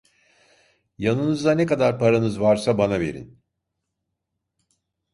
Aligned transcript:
Yanınızda 0.97 1.51
ne 1.51 1.65
kadar 1.65 1.99
paranız 1.99 2.41
varsa 2.41 2.77
bana 2.77 2.99
verin! 2.99 3.39